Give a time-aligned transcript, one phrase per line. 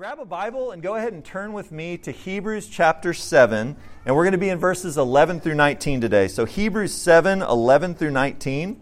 [0.00, 3.76] grab a Bible and go ahead and turn with me to Hebrews chapter 7.
[4.06, 6.26] And we're going to be in verses 11 through 19 today.
[6.26, 8.80] So, Hebrews 7, 11 through 19.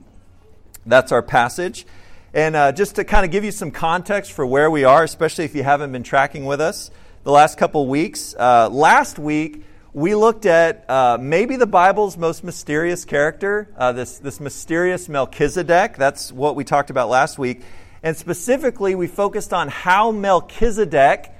[0.86, 1.86] That's our passage.
[2.32, 5.44] And uh, just to kind of give you some context for where we are, especially
[5.44, 6.92] if you haven't been tracking with us
[7.24, 8.36] the last couple weeks.
[8.38, 14.20] Uh, last week, we looked at uh, maybe the Bible's most mysterious character, uh, this,
[14.20, 15.96] this mysterious Melchizedek.
[15.96, 17.62] That's what we talked about last week.
[18.02, 21.32] And specifically, we focused on how Melchizedek,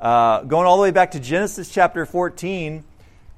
[0.00, 2.84] uh, going all the way back to Genesis chapter 14,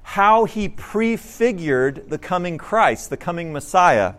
[0.03, 4.13] how he prefigured the coming Christ, the coming Messiah.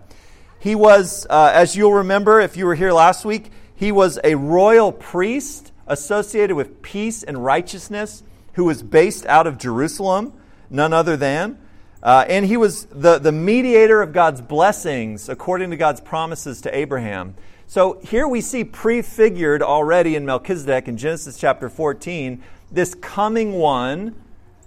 [0.59, 4.35] He was, uh, as you'll remember if you were here last week, he was a
[4.35, 8.23] royal priest associated with peace and righteousness
[8.55, 10.35] who was based out of Jerusalem,
[10.69, 11.59] none other than.
[12.03, 16.77] Uh, and he was the, the mediator of God's blessings according to God's promises to
[16.77, 17.35] Abraham.
[17.71, 22.43] So here we see prefigured already in Melchizedek in Genesis chapter 14
[22.73, 24.21] this coming one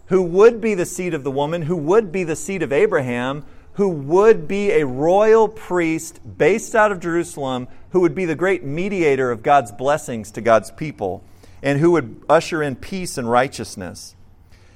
[0.06, 3.46] who would be the seed of the woman, who would be the seed of Abraham,
[3.74, 8.64] who would be a royal priest based out of Jerusalem, who would be the great
[8.64, 11.26] mediator of God's blessings to God's people,
[11.62, 14.16] and who would usher in peace and righteousness.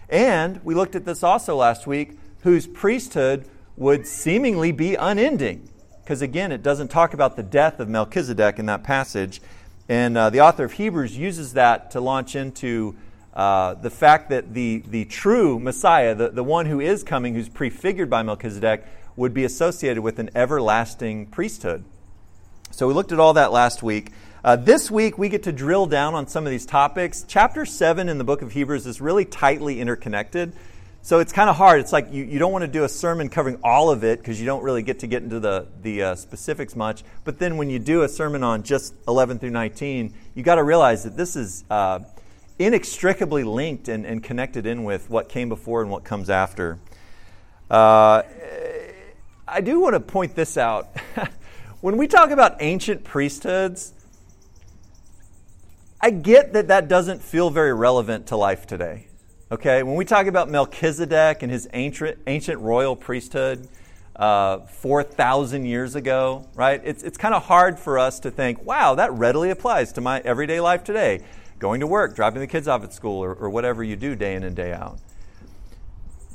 [0.09, 5.69] And we looked at this also last week, whose priesthood would seemingly be unending
[6.07, 9.41] because again, it doesn't talk about the death of Melchizedek in that passage.
[9.89, 12.95] And uh, the author of Hebrews uses that to launch into
[13.33, 17.49] uh, the fact that the, the true Messiah, the, the one who is coming, who's
[17.49, 18.85] prefigured by Melchizedek,
[19.17, 21.83] would be associated with an everlasting priesthood.
[22.71, 24.13] So we looked at all that last week.
[24.45, 27.25] Uh, this week, we get to drill down on some of these topics.
[27.27, 30.53] Chapter 7 in the book of Hebrews is really tightly interconnected.
[31.07, 31.79] So it's kind of hard.
[31.79, 34.41] It's like you, you don't want to do a sermon covering all of it because
[34.41, 37.01] you don't really get to get into the, the uh, specifics much.
[37.23, 40.63] But then when you do a sermon on just 11 through 19, you got to
[40.65, 41.99] realize that this is uh,
[42.59, 46.77] inextricably linked and, and connected in with what came before and what comes after.
[47.71, 48.23] Uh,
[49.47, 50.89] I do want to point this out.
[51.79, 53.93] when we talk about ancient priesthoods,
[56.01, 59.07] I get that that doesn't feel very relevant to life today.
[59.49, 63.69] Okay, when we talk about Melchizedek and his ancient, ancient royal priesthood
[64.17, 66.81] uh, 4,000 years ago, right?
[66.83, 70.19] It's, it's kind of hard for us to think, wow, that readily applies to my
[70.25, 71.21] everyday life today.
[71.59, 74.35] Going to work, dropping the kids off at school, or, or whatever you do day
[74.35, 74.99] in and day out.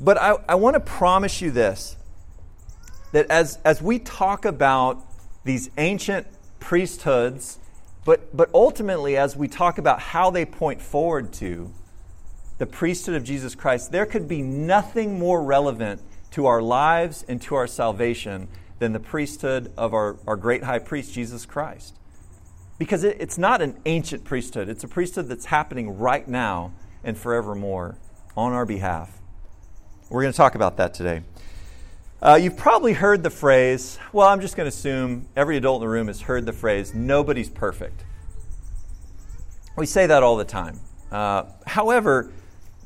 [0.01, 1.97] But I, I want to promise you this
[3.13, 5.05] that as, as we talk about
[5.45, 6.27] these ancient
[6.61, 7.59] priesthoods,
[8.07, 11.71] but, but ultimately as we talk about how they point forward to
[12.63, 16.01] the priesthood of Jesus Christ, there could be nothing more relevant
[16.31, 18.47] to our lives and to our salvation
[18.79, 21.97] than the priesthood of our, our great high priest, Jesus Christ.
[22.79, 27.19] Because it, it's not an ancient priesthood, it's a priesthood that's happening right now and
[27.19, 27.99] forevermore
[28.37, 29.19] on our behalf.
[30.09, 31.23] We're going to talk about that today.
[32.23, 35.89] Uh, you've probably heard the phrase, well, I'm just going to assume every adult in
[35.89, 38.05] the room has heard the phrase, nobody's perfect.
[39.77, 40.79] We say that all the time.
[41.11, 42.31] Uh, however,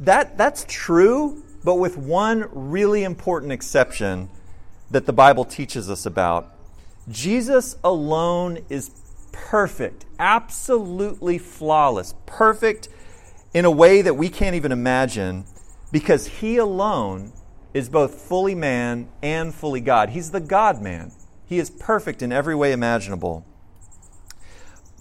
[0.01, 4.29] that, that's true, but with one really important exception
[4.91, 6.53] that the Bible teaches us about.
[7.09, 8.91] Jesus alone is
[9.33, 12.89] perfect, absolutely flawless, perfect
[13.55, 15.45] in a way that we can't even imagine
[15.93, 17.33] because he alone
[17.73, 20.11] is both fully man and fully God.
[20.11, 21.13] He's the God man.
[21.47, 23.45] He is perfect in every way imaginable.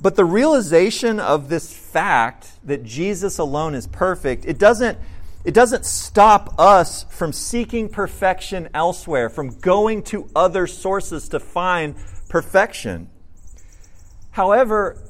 [0.01, 4.97] But the realization of this fact that Jesus alone is perfect, it doesn't,
[5.45, 11.95] it doesn't stop us from seeking perfection elsewhere, from going to other sources to find
[12.29, 13.09] perfection.
[14.31, 15.01] However,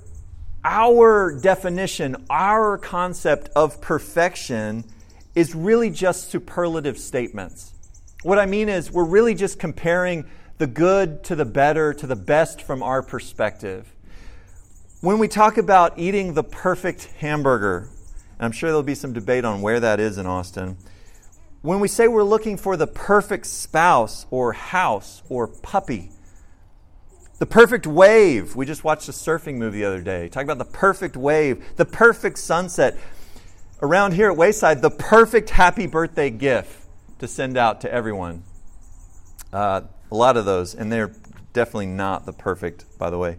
[0.63, 4.83] our definition, our concept of perfection
[5.33, 7.73] is really just superlative statements.
[8.23, 10.25] What I mean is, we're really just comparing
[10.57, 13.94] the good to the better, to the best from our perspective.
[15.05, 17.89] When we talk about eating the perfect hamburger,
[18.39, 20.77] I'm sure there'll be some debate on where that is in Austin.
[21.61, 26.09] When we say we're looking for the perfect spouse or house or puppy,
[27.37, 28.55] the perfect wave.
[28.55, 30.27] We just watched a surfing movie the other day.
[30.27, 32.97] Talk about the perfect wave, the perfect sunset.
[33.83, 36.83] Around here at Wayside, the perfect happy birthday gift
[37.19, 38.41] to send out to everyone.
[39.53, 41.13] Uh, a lot of those, and they're
[41.53, 43.37] definitely not the perfect, by the way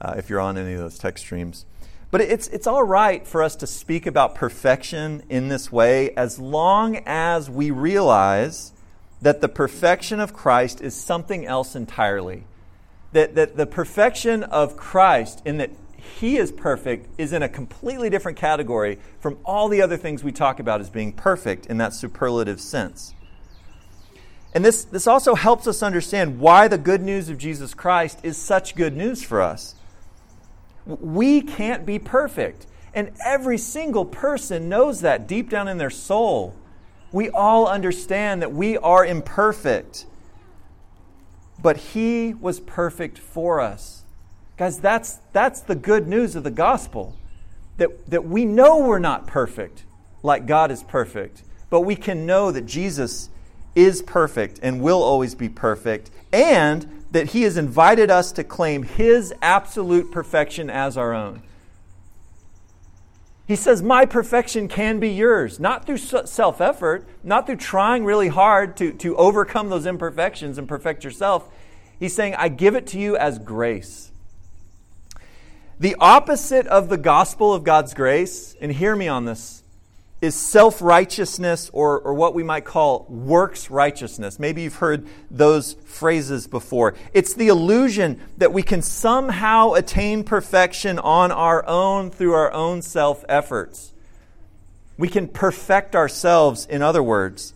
[0.00, 1.66] uh, if you're on any of those text streams.
[2.10, 6.38] But it's, it's all right for us to speak about perfection in this way as
[6.38, 8.72] long as we realize
[9.20, 12.44] that the perfection of Christ is something else entirely.
[13.12, 18.08] That, that the perfection of Christ, in that he is perfect is in a completely
[18.08, 21.92] different category from all the other things we talk about as being perfect in that
[21.92, 23.14] superlative sense.
[24.54, 28.36] And this, this also helps us understand why the good news of Jesus Christ is
[28.36, 29.74] such good news for us.
[30.88, 32.66] We can't be perfect.
[32.94, 36.56] And every single person knows that deep down in their soul.
[37.12, 40.06] We all understand that we are imperfect.
[41.60, 44.02] But He was perfect for us.
[44.56, 47.14] Guys, that's, that's the good news of the gospel.
[47.76, 49.84] That, that we know we're not perfect
[50.22, 53.30] like God is perfect, but we can know that Jesus
[53.74, 58.82] is perfect and will always be perfect, and that He has invited us to claim
[58.82, 61.42] His absolute perfection as our own.
[63.48, 68.28] He says, My perfection can be yours, not through self effort, not through trying really
[68.28, 71.48] hard to, to overcome those imperfections and perfect yourself.
[71.98, 74.12] He's saying, I give it to you as grace.
[75.80, 79.57] The opposite of the gospel of God's grace, and hear me on this,
[80.20, 84.38] is self righteousness or, or what we might call works righteousness.
[84.38, 86.94] Maybe you've heard those phrases before.
[87.12, 92.82] It's the illusion that we can somehow attain perfection on our own through our own
[92.82, 93.92] self efforts.
[94.96, 97.54] We can perfect ourselves, in other words.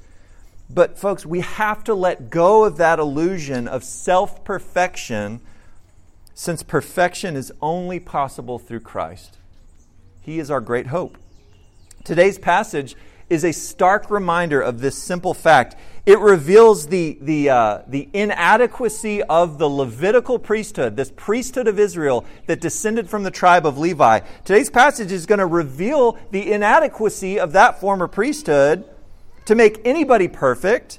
[0.71, 5.41] But, folks, we have to let go of that illusion of self perfection
[6.35, 9.37] since perfection is only possible through Christ.
[10.23, 11.19] He is our great hope.
[12.05, 12.97] Today's passage
[13.31, 15.77] is a stark reminder of this simple fact.
[16.05, 22.25] It reveals the, the, uh, the inadequacy of the Levitical priesthood, this priesthood of Israel
[22.47, 24.21] that descended from the tribe of Levi.
[24.45, 28.85] Today's passage is going to reveal the inadequacy of that former priesthood
[29.45, 30.99] to make anybody perfect,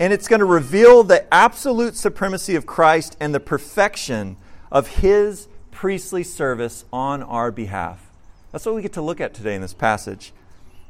[0.00, 4.36] and it's going to reveal the absolute supremacy of Christ and the perfection
[4.70, 8.11] of his priestly service on our behalf.
[8.52, 10.32] That's what we get to look at today in this passage.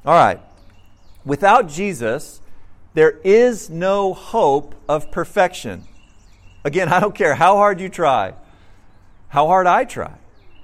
[0.04, 0.40] All right.
[1.24, 2.40] Without Jesus,
[2.94, 5.84] there is no hope of perfection.
[6.64, 8.34] Again, I don't care how hard you try,
[9.28, 10.14] how hard I try.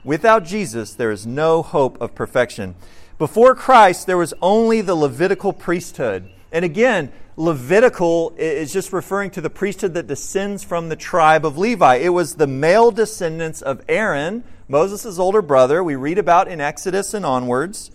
[0.04, 2.74] Without Jesus, there is no hope of perfection.
[3.18, 6.30] Before Christ, there was only the Levitical priesthood.
[6.52, 11.56] And again, Levitical is just referring to the priesthood that descends from the tribe of
[11.56, 11.94] Levi.
[11.98, 17.14] It was the male descendants of Aaron, Moses' older brother, we read about in Exodus
[17.14, 17.92] and onwards.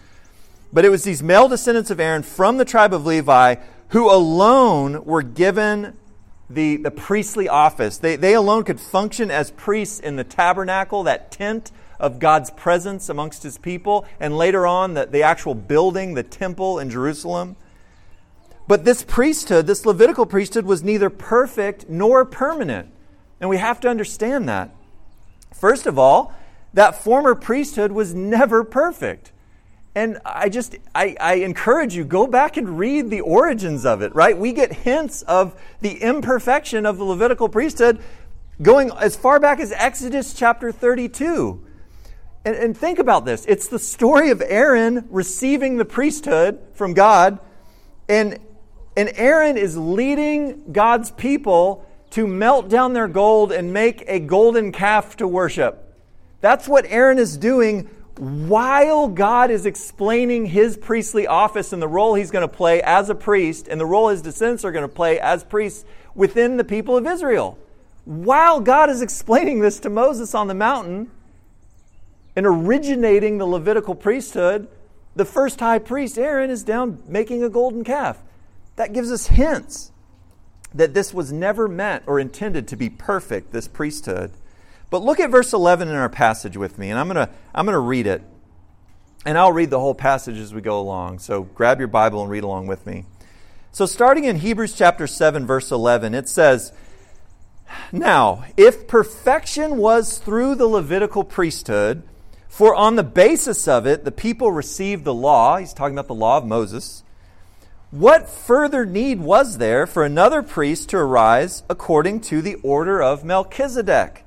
[0.72, 3.56] But it was these male descendants of Aaron from the tribe of Levi
[3.90, 5.98] who alone were given
[6.50, 7.98] the, the priestly office.
[7.98, 11.70] They, they alone could function as priests in the tabernacle, that tent
[12.00, 16.80] of God's presence amongst his people, and later on, the, the actual building, the temple
[16.80, 17.58] in Jerusalem.
[18.68, 22.90] But this priesthood, this Levitical priesthood, was neither perfect nor permanent.
[23.40, 24.74] And we have to understand that.
[25.54, 26.34] First of all,
[26.74, 29.32] that former priesthood was never perfect.
[29.96, 34.16] And I just, I, I, encourage you, go back and read the origins of it,
[34.16, 34.36] right?
[34.36, 38.00] We get hints of the imperfection of the Levitical priesthood
[38.62, 41.64] going as far back as Exodus chapter 32.
[42.46, 47.40] And, and think about this it's the story of Aaron receiving the priesthood from God,
[48.10, 48.40] and,
[48.96, 54.72] and Aaron is leading God's people to melt down their gold and make a golden
[54.72, 55.98] calf to worship.
[56.42, 62.14] That's what Aaron is doing while God is explaining his priestly office and the role
[62.14, 64.94] he's going to play as a priest and the role his descendants are going to
[64.94, 67.58] play as priests within the people of Israel.
[68.06, 71.10] While God is explaining this to Moses on the mountain
[72.36, 74.68] and originating the Levitical priesthood,
[75.16, 78.22] the first high priest, Aaron, is down making a golden calf.
[78.76, 79.92] That gives us hints
[80.74, 84.32] that this was never meant or intended to be perfect, this priesthood.
[84.90, 87.66] But look at verse 11 in our passage with me, and I'm going to I'm
[87.66, 88.24] going to read it.
[89.26, 91.20] And I'll read the whole passage as we go along.
[91.20, 93.06] So grab your Bible and read along with me.
[93.72, 96.74] So, starting in Hebrews chapter 7, verse 11, it says,
[97.92, 102.04] Now, if perfection was through the Levitical priesthood,
[102.48, 106.14] for on the basis of it the people received the law, he's talking about the
[106.14, 107.03] law of Moses,
[107.94, 113.24] what further need was there for another priest to arise according to the order of
[113.24, 114.24] Melchizedek?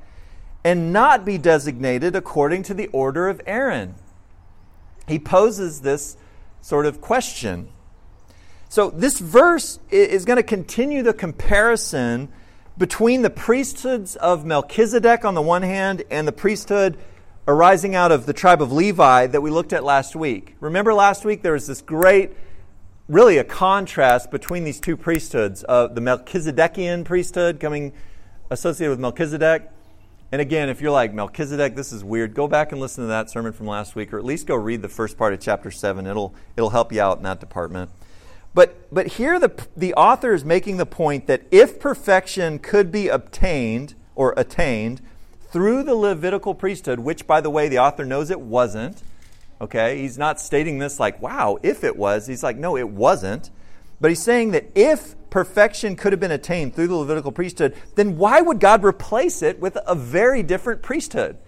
[0.66, 3.94] and not be designated according to the order of Aaron?
[5.06, 6.16] He poses this
[6.60, 7.68] sort of question.
[8.68, 12.30] So, this verse is going to continue the comparison
[12.76, 16.98] between the priesthoods of Melchizedek on the one hand and the priesthood
[17.46, 20.56] arising out of the tribe of Levi that we looked at last week.
[20.58, 22.32] Remember last week there was this great,
[23.08, 27.92] really a contrast between these two priesthoods uh, the Melchizedekian priesthood coming
[28.50, 29.70] associated with Melchizedek
[30.32, 33.30] And again, if you're like, Melchizedek, this is weird, go back and listen to that
[33.30, 36.06] sermon from last week, or at least go read the first part of chapter 7.
[36.06, 37.90] It'll, it'll help you out in that department.
[38.52, 43.06] But, but here the, the author is making the point that if perfection could be
[43.06, 45.00] obtained or attained
[45.48, 49.02] through the Levitical priesthood, which, by the way, the author knows it wasn't,
[49.60, 49.98] okay?
[49.98, 52.26] He's not stating this like, wow, if it was.
[52.26, 53.50] He's like, no, it wasn't.
[54.00, 58.16] But he's saying that if perfection could have been attained through the Levitical priesthood, then
[58.16, 61.38] why would God replace it with a very different priesthood?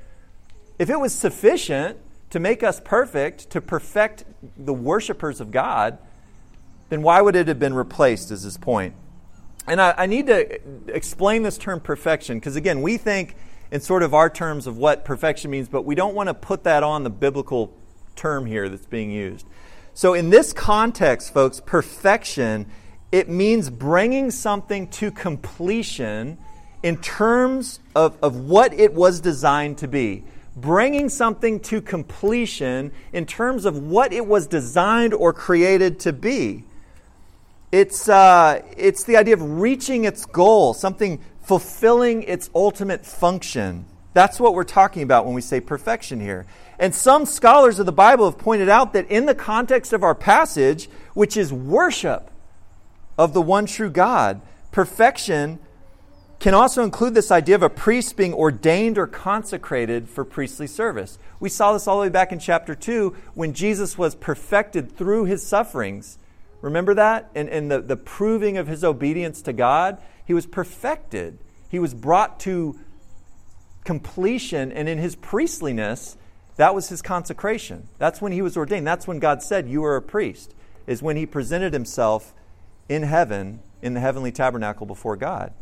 [0.79, 1.99] If it was sufficient
[2.31, 4.25] to make us perfect, to perfect
[4.57, 5.99] the worshipers of God,
[6.89, 8.95] then why would it have been replaced, is his point.
[9.67, 10.61] And I, I need to
[10.95, 13.37] explain this term perfection, because again, we think
[13.71, 16.65] in sort of our terms of what perfection means, but we don't want to put
[16.65, 17.75] that on the biblical
[18.19, 19.47] term here that's being used.
[19.95, 22.67] So, in this context, folks, perfection,
[23.11, 26.39] it means bringing something to completion
[26.83, 30.25] in terms of, of what it was designed to be.
[30.57, 36.65] Bringing something to completion in terms of what it was designed or created to be.
[37.71, 43.85] It's, uh, it's the idea of reaching its goal, something fulfilling its ultimate function.
[44.15, 46.47] That's what we're talking about when we say perfection here.
[46.79, 50.15] And some scholars of the Bible have pointed out that in the context of our
[50.15, 52.31] passage, which is worship
[53.17, 55.59] of the one true God, perfection
[56.39, 61.19] can also include this idea of a priest being ordained or consecrated for priestly service.
[61.41, 65.25] We saw this all the way back in chapter 2 when Jesus was perfected through
[65.25, 66.17] his sufferings.
[66.61, 67.31] Remember that?
[67.35, 69.99] And, the, the proving of his obedience to God?
[70.25, 71.39] He was perfected.
[71.69, 72.79] He was brought to
[73.85, 76.17] completion, and in his priestliness,
[76.59, 77.89] that was his consecration.
[77.99, 78.87] That's when he was ordained.
[78.87, 80.55] That's when God said, You are a priest,
[80.89, 82.35] is when he presented himself
[82.89, 85.53] in heaven, in the heavenly tabernacle before God.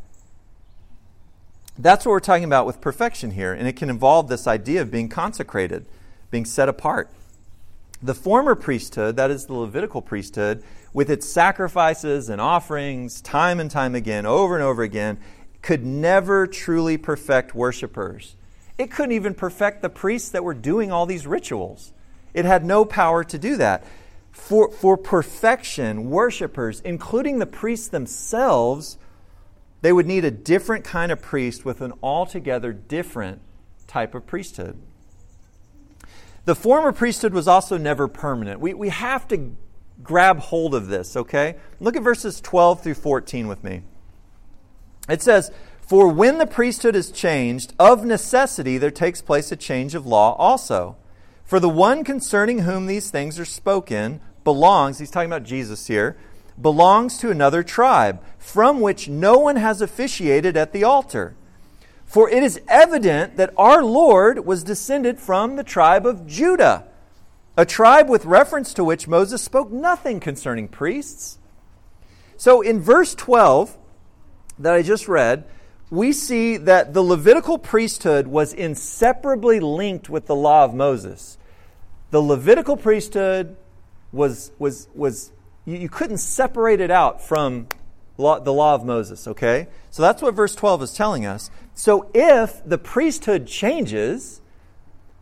[1.79, 4.91] That's what we're talking about with perfection here, and it can involve this idea of
[4.91, 5.85] being consecrated,
[6.31, 7.11] being set apart.
[8.03, 13.71] The former priesthood, that is the Levitical priesthood, with its sacrifices and offerings, time and
[13.71, 15.19] time again, over and over again,
[15.61, 18.36] could never truly perfect worshipers.
[18.79, 21.93] It couldn't even perfect the priests that were doing all these rituals.
[22.35, 23.85] It had no power to do that.
[24.31, 28.99] For, for perfection, worshipers, including the priests themselves,
[29.81, 33.41] they would need a different kind of priest with an altogether different
[33.87, 34.77] type of priesthood.
[36.45, 38.61] The former priesthood was also never permanent.
[38.61, 39.57] We, we have to
[40.03, 41.57] grab hold of this, okay?
[41.81, 43.83] Look at verses 12 through 14 with me.
[45.09, 45.51] It says,
[45.87, 50.35] For when the priesthood is changed, of necessity there takes place a change of law
[50.35, 50.97] also.
[51.45, 56.17] For the one concerning whom these things are spoken belongs, he's talking about Jesus here,
[56.61, 61.37] belongs to another tribe, from which no one has officiated at the altar.
[62.05, 66.89] For it is evident that our Lord was descended from the tribe of Judah,
[67.57, 71.39] a tribe with reference to which Moses spoke nothing concerning priests.
[72.37, 73.79] So in verse 12,
[74.59, 75.45] that I just read,
[75.91, 81.39] we see that the Levitical priesthood was inseparably linked with the law of Moses.
[82.11, 83.57] The Levitical priesthood
[84.13, 85.33] was, was, was
[85.65, 87.69] you, you couldn't separate it out from
[88.19, 89.69] law, the law of Moses, okay?
[89.91, 91.51] So that's what verse 12 is telling us.
[91.75, 94.41] So if the priesthood changes,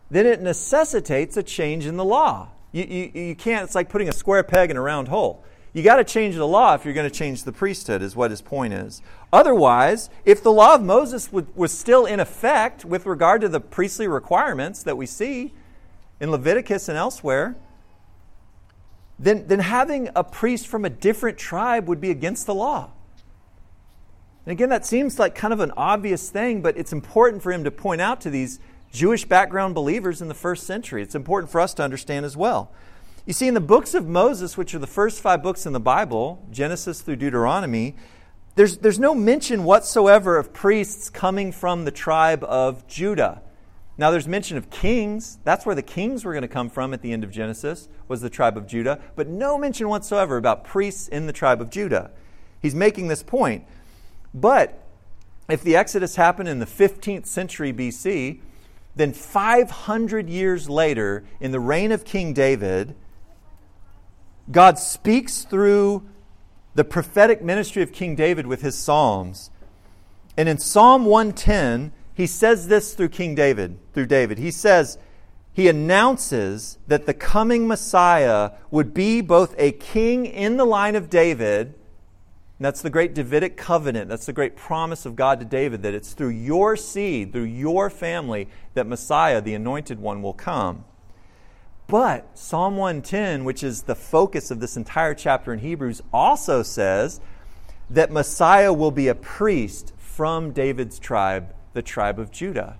[0.09, 2.49] then it necessitates a change in the law.
[2.71, 5.43] You, you, you can't, it's like putting a square peg in a round hole.
[5.75, 8.31] You got to change the law if you're going to change the priesthood, is what
[8.31, 9.01] his point is.
[9.33, 14.07] Otherwise, if the law of Moses was still in effect with regard to the priestly
[14.07, 15.53] requirements that we see
[16.21, 17.57] in Leviticus and elsewhere,
[19.19, 22.91] then, then having a priest from a different tribe would be against the law.
[24.45, 27.65] And again, that seems like kind of an obvious thing, but it's important for him
[27.65, 28.61] to point out to these
[28.93, 31.01] Jewish background believers in the first century.
[31.01, 32.71] It's important for us to understand as well.
[33.25, 35.79] You see, in the books of Moses, which are the first five books in the
[35.79, 37.95] Bible, Genesis through Deuteronomy,
[38.53, 43.41] there's, there's no mention whatsoever of priests coming from the tribe of Judah.
[43.97, 45.39] Now, there's mention of kings.
[45.43, 48.21] That's where the kings were going to come from at the end of Genesis, was
[48.21, 48.99] the tribe of Judah.
[49.15, 52.11] But no mention whatsoever about priests in the tribe of Judah.
[52.61, 53.65] He's making this point.
[54.35, 54.83] But
[55.49, 58.41] if the Exodus happened in the 15th century BC,
[58.95, 62.95] then 500 years later, in the reign of King David,
[64.51, 66.07] God speaks through
[66.75, 69.49] the prophetic ministry of King David with his Psalms.
[70.37, 74.37] And in Psalm 110, he says this through King David, through David.
[74.37, 74.97] He says,
[75.53, 81.09] he announces that the coming Messiah would be both a king in the line of
[81.09, 81.75] David
[82.59, 84.07] that's the great Davidic covenant.
[84.07, 87.89] That's the great promise of God to David that it's through your seed, through your
[87.89, 90.85] family, that Messiah, the anointed one, will come.
[91.87, 97.21] But Psalm 110, which is the focus of this entire chapter in Hebrews, also says
[97.89, 102.79] that Messiah will be a priest from David's tribe, the tribe of Judah.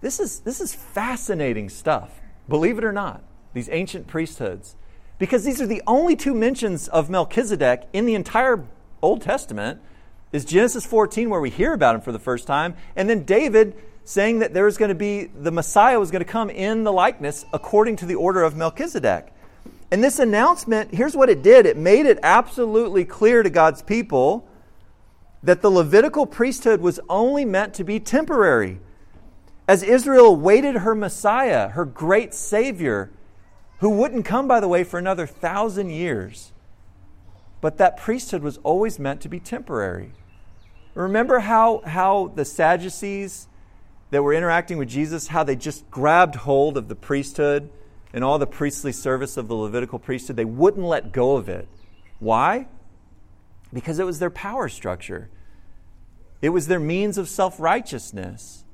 [0.00, 4.76] This is, this is fascinating stuff, believe it or not, these ancient priesthoods
[5.18, 8.64] because these are the only two mentions of Melchizedek in the entire
[9.02, 9.80] Old Testament
[10.32, 13.76] is Genesis 14 where we hear about him for the first time and then David
[14.08, 16.90] saying that there was going to be the Messiah was going to come in the
[16.90, 19.26] likeness according to the order of Melchizedek.
[19.90, 21.66] And this announcement, here's what it did.
[21.66, 24.48] It made it absolutely clear to God's people
[25.42, 28.80] that the Levitical priesthood was only meant to be temporary.
[29.68, 33.10] As Israel waited her Messiah, her great Savior,
[33.80, 36.52] who wouldn't come, by the way, for another thousand years.
[37.60, 40.12] But that priesthood was always meant to be temporary.
[40.94, 43.47] Remember how, how the Sadducees
[44.10, 47.70] that were interacting with Jesus, how they just grabbed hold of the priesthood
[48.12, 50.36] and all the priestly service of the Levitical priesthood?
[50.36, 51.68] They wouldn't let go of it.
[52.18, 52.66] Why?
[53.72, 55.28] Because it was their power structure,
[56.40, 58.64] it was their means of self righteousness.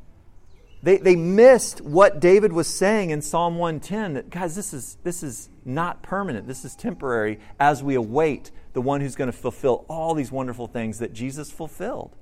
[0.83, 5.23] They, they missed what David was saying in Psalm 110 that, guys, this is, this
[5.23, 6.47] is not permanent.
[6.47, 10.67] This is temporary as we await the one who's going to fulfill all these wonderful
[10.67, 12.15] things that Jesus fulfilled.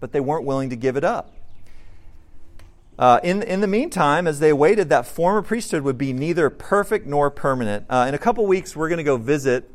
[0.00, 1.34] But they weren't willing to give it up.
[2.98, 7.06] Uh, in, in the meantime, as they awaited, that former priesthood would be neither perfect
[7.06, 7.86] nor permanent.
[7.88, 9.70] Uh, in a couple weeks, we're going to go visit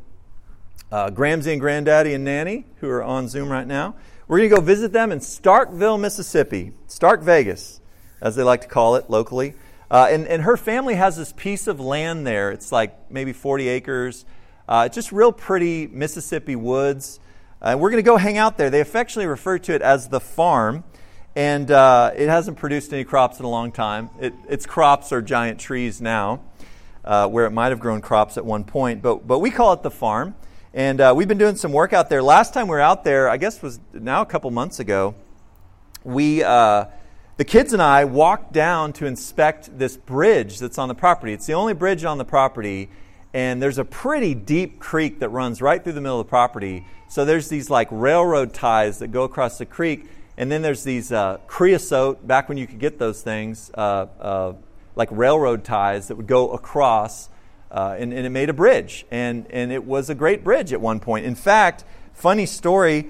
[0.92, 3.94] uh, Gramsy and Granddaddy and Nanny, who are on Zoom right now.
[4.28, 7.80] We're going to go visit them in Starkville, Mississippi, Stark Vegas
[8.20, 9.54] as they like to call it locally.
[9.90, 12.50] Uh, and, and her family has this piece of land there.
[12.50, 14.24] It's like maybe 40 acres.
[14.68, 17.20] Uh, just real pretty Mississippi woods.
[17.60, 18.70] And uh, we're going to go hang out there.
[18.70, 20.84] They affectionately refer to it as the farm.
[21.36, 24.10] And uh, it hasn't produced any crops in a long time.
[24.20, 26.42] It, its crops are giant trees now,
[27.04, 29.02] uh, where it might have grown crops at one point.
[29.02, 30.34] But, but we call it the farm.
[30.72, 32.22] And uh, we've been doing some work out there.
[32.22, 35.14] Last time we were out there, I guess was now a couple months ago,
[36.04, 36.42] we
[37.36, 41.32] the kids and I walked down to inspect this bridge that's on the property.
[41.32, 42.88] It's the only bridge on the property,
[43.32, 46.86] and there's a pretty deep creek that runs right through the middle of the property.
[47.08, 51.12] So there's these like railroad ties that go across the creek, and then there's these
[51.12, 54.52] uh, creosote, back when you could get those things, uh, uh,
[54.96, 57.28] like railroad ties that would go across,
[57.70, 59.06] uh, and, and it made a bridge.
[59.10, 61.26] And, and it was a great bridge at one point.
[61.26, 63.08] In fact, funny story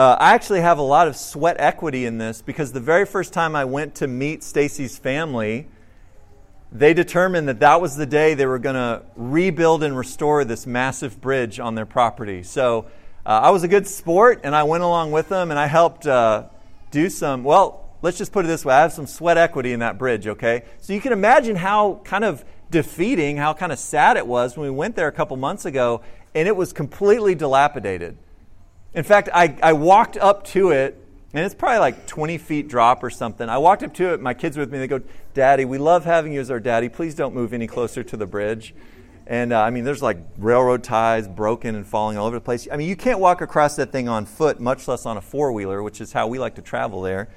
[0.00, 3.34] uh, I actually have a lot of sweat equity in this because the very first
[3.34, 5.66] time I went to meet Stacy's family,
[6.72, 10.66] they determined that that was the day they were going to rebuild and restore this
[10.66, 12.42] massive bridge on their property.
[12.42, 12.86] So
[13.26, 16.06] uh, I was a good sport and I went along with them and I helped
[16.06, 16.44] uh,
[16.90, 19.80] do some, well, let's just put it this way I have some sweat equity in
[19.80, 20.64] that bridge, okay?
[20.78, 24.64] So you can imagine how kind of defeating, how kind of sad it was when
[24.64, 26.02] we went there a couple months ago
[26.34, 28.16] and it was completely dilapidated.
[28.94, 30.96] In fact, I, I walked up to it,
[31.32, 33.48] and it's probably like 20 feet drop or something.
[33.48, 35.00] I walked up to it, my kids were with me, they go,
[35.32, 36.88] Daddy, we love having you as our daddy.
[36.88, 38.74] Please don't move any closer to the bridge.
[39.30, 42.68] And uh, I mean, there's like railroad ties broken and falling all over the place.
[42.70, 45.52] I mean, you can't walk across that thing on foot, much less on a four
[45.52, 47.28] wheeler, which is how we like to travel there.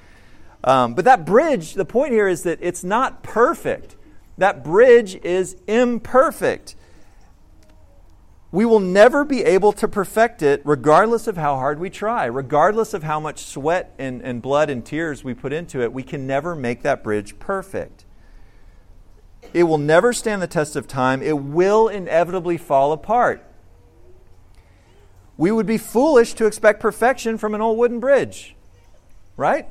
[0.66, 3.96] Um, but that bridge, the point here is that it's not perfect.
[4.38, 6.76] That bridge is imperfect
[8.54, 12.94] we will never be able to perfect it regardless of how hard we try, regardless
[12.94, 15.92] of how much sweat and, and blood and tears we put into it.
[15.92, 18.06] We can never make that bridge perfect.
[19.54, 21.22] It will never stand the test of time.
[21.22, 23.46] It will inevitably fall apart.
[25.38, 28.56] We would be foolish to expect perfection from an old wooden bridge,
[29.38, 29.68] right?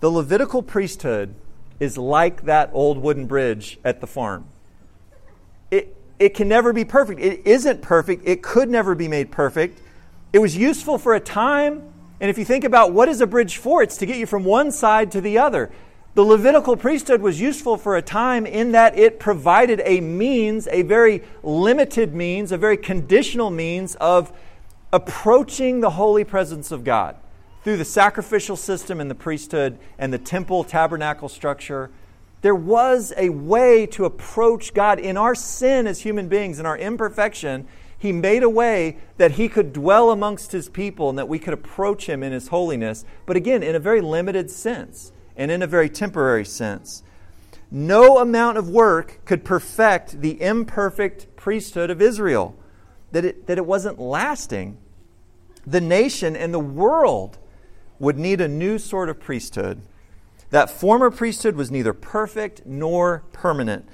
[0.00, 1.34] The Levitical priesthood
[1.80, 4.46] is like that old wooden bridge at the farm.
[5.70, 7.20] It, it can never be perfect.
[7.20, 8.26] It isn't perfect.
[8.26, 9.80] It could never be made perfect.
[10.32, 11.92] It was useful for a time.
[12.20, 14.44] And if you think about what is a bridge for, it's to get you from
[14.44, 15.70] one side to the other.
[16.16, 20.80] The Levitical priesthood was useful for a time in that it provided a means, a
[20.80, 24.32] very limited means, a very conditional means of
[24.94, 27.16] approaching the holy presence of God
[27.64, 31.90] through the sacrificial system and the priesthood and the temple tabernacle structure
[32.40, 36.78] there was a way to approach God in our sin as human beings, in our
[36.78, 37.66] imperfection.
[37.98, 41.54] He made a way that He could dwell amongst His people and that we could
[41.54, 45.66] approach Him in His holiness, but again, in a very limited sense and in a
[45.66, 47.02] very temporary sense.
[47.70, 52.54] No amount of work could perfect the imperfect priesthood of Israel.
[53.12, 54.76] that it, that it wasn't lasting.
[55.66, 57.38] The nation and the world
[57.98, 59.80] would need a new sort of priesthood.
[60.50, 63.88] That former priesthood was neither perfect nor permanent.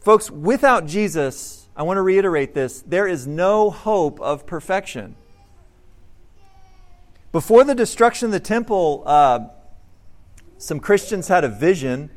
[0.00, 5.14] Folks, without Jesus, I want to reiterate this there is no hope of perfection.
[7.30, 9.40] Before the destruction of the temple, uh,
[10.62, 12.08] some Christians had a vision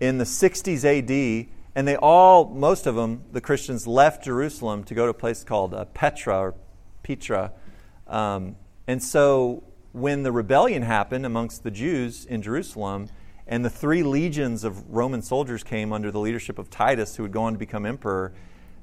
[0.00, 4.94] in the 60s AD, and they all, most of them, the Christians, left Jerusalem to
[4.94, 6.54] go to a place called uh, Petra or
[7.02, 7.52] Petra.
[8.06, 13.10] Um, and so when the rebellion happened amongst the Jews in Jerusalem,
[13.46, 17.32] and the three legions of Roman soldiers came under the leadership of Titus, who would
[17.32, 18.32] go on to become emperor,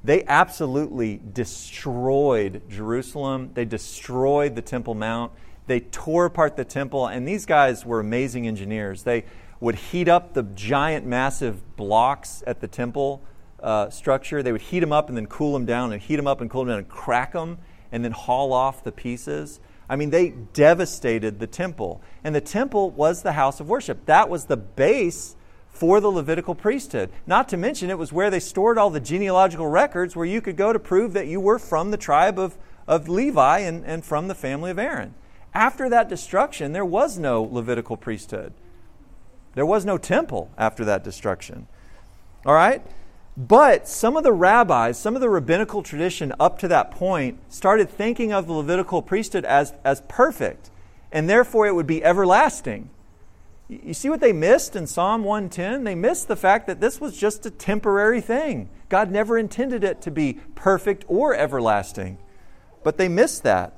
[0.03, 3.49] they absolutely destroyed Jerusalem.
[3.55, 5.31] They destroyed the Temple Mount.
[5.67, 9.03] They tore apart the temple, and these guys were amazing engineers.
[9.03, 9.25] They
[9.59, 13.21] would heat up the giant, massive blocks at the temple
[13.61, 14.41] uh, structure.
[14.41, 16.49] They would heat them up and then cool them down, and heat them up and
[16.49, 17.57] cool them down, and crack them,
[17.91, 19.59] and then haul off the pieces.
[19.89, 22.01] I mean, they devastated the temple.
[22.23, 24.05] And the temple was the house of worship.
[24.05, 25.35] That was the base
[25.69, 27.09] for the Levitical priesthood.
[27.25, 30.57] Not to mention, it was where they stored all the genealogical records where you could
[30.57, 34.27] go to prove that you were from the tribe of, of Levi and, and from
[34.27, 35.13] the family of Aaron.
[35.57, 38.53] After that destruction, there was no Levitical priesthood.
[39.55, 41.65] There was no temple after that destruction.
[42.45, 42.83] All right?
[43.35, 47.89] But some of the rabbis, some of the rabbinical tradition up to that point, started
[47.89, 50.69] thinking of the Levitical priesthood as, as perfect,
[51.11, 52.91] and therefore it would be everlasting.
[53.67, 55.85] You see what they missed in Psalm 110?
[55.85, 58.69] They missed the fact that this was just a temporary thing.
[58.89, 62.19] God never intended it to be perfect or everlasting.
[62.83, 63.73] But they missed that.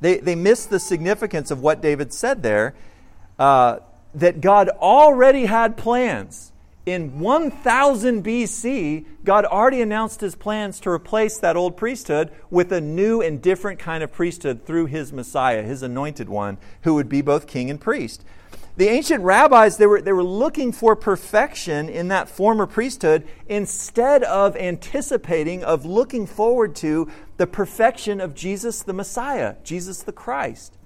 [0.00, 2.74] They, they missed the significance of what David said there
[3.38, 3.78] uh,
[4.14, 6.52] that God already had plans
[6.88, 12.80] in 1000 BC, God already announced his plans to replace that old priesthood with a
[12.80, 17.20] new and different kind of priesthood through his Messiah, his anointed one, who would be
[17.20, 18.24] both king and priest.
[18.78, 24.22] The ancient rabbis, they were, they were looking for perfection in that former priesthood instead
[24.22, 30.78] of anticipating, of looking forward to the perfection of Jesus the Messiah, Jesus the Christ.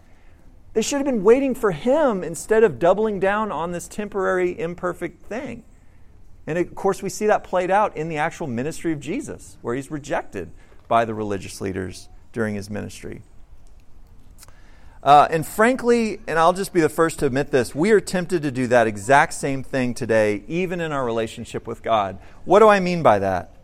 [0.72, 5.26] They should have been waiting for him instead of doubling down on this temporary, imperfect
[5.26, 5.62] thing.
[6.46, 9.74] And of course, we see that played out in the actual ministry of Jesus, where
[9.74, 10.50] he's rejected
[10.88, 13.20] by the religious leaders during his ministry.
[15.02, 18.42] Uh, and frankly, and I'll just be the first to admit this, we are tempted
[18.42, 22.18] to do that exact same thing today, even in our relationship with God.
[22.44, 23.56] What do I mean by that?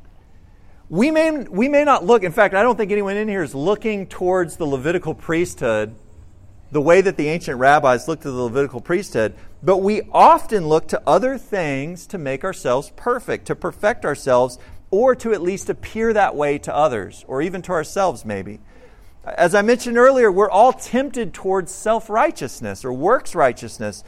[0.89, 3.55] We may, we may not look, in fact, I don't think anyone in here is
[3.55, 5.95] looking towards the Levitical priesthood
[6.71, 10.89] the way that the ancient rabbis looked at the Levitical priesthood, but we often look
[10.89, 14.59] to other things to make ourselves perfect, to perfect ourselves,
[14.91, 18.61] or to at least appear that way to others, or even to ourselves, maybe.
[19.25, 24.05] As I mentioned earlier, we're all tempted towards self righteousness or works righteousness.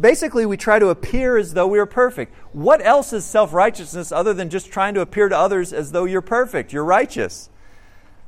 [0.00, 2.34] Basically, we try to appear as though we are perfect.
[2.52, 6.04] What else is self righteousness other than just trying to appear to others as though
[6.04, 7.50] you're perfect, you're righteous?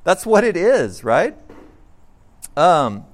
[0.04, 1.36] That's what it is, right?
[2.56, 3.04] Um,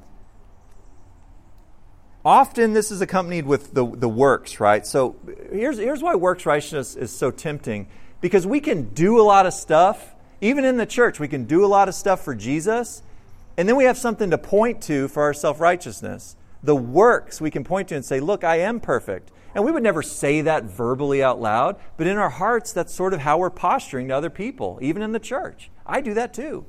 [2.24, 4.86] often this is accompanied with the, the works, right?
[4.86, 5.16] So
[5.52, 7.86] here's, here's why works righteousness is so tempting
[8.20, 11.64] because we can do a lot of stuff, even in the church, we can do
[11.64, 13.02] a lot of stuff for Jesus,
[13.56, 16.36] and then we have something to point to for our self righteousness.
[16.62, 19.30] The works we can point to and say, Look, I am perfect.
[19.54, 23.14] And we would never say that verbally out loud, but in our hearts, that's sort
[23.14, 25.70] of how we're posturing to other people, even in the church.
[25.86, 26.66] I do that too.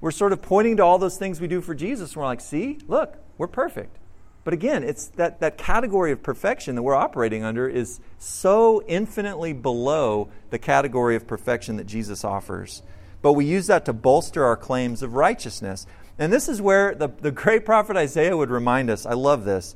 [0.00, 2.40] We're sort of pointing to all those things we do for Jesus, and we're like,
[2.40, 3.98] See, look, we're perfect.
[4.44, 9.54] But again, it's that, that category of perfection that we're operating under is so infinitely
[9.54, 12.82] below the category of perfection that Jesus offers.
[13.22, 15.86] But we use that to bolster our claims of righteousness.
[16.18, 19.06] And this is where the, the great prophet Isaiah would remind us.
[19.06, 19.74] I love this.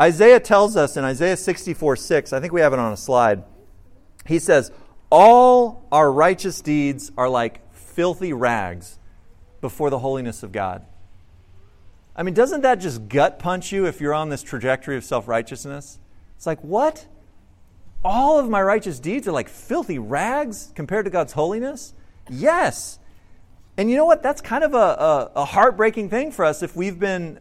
[0.00, 3.42] Isaiah tells us in Isaiah 64 6, I think we have it on a slide.
[4.24, 4.70] He says,
[5.10, 9.00] All our righteous deeds are like filthy rags
[9.60, 10.84] before the holiness of God.
[12.16, 15.28] I mean, doesn't that just gut punch you if you're on this trajectory of self
[15.28, 16.00] righteousness?
[16.36, 17.06] It's like, what?
[18.02, 21.92] All of my righteous deeds are like filthy rags compared to God's holiness?
[22.30, 22.98] Yes.
[23.76, 24.22] And you know what?
[24.22, 27.38] That's kind of a, a, a heartbreaking thing for us if we've been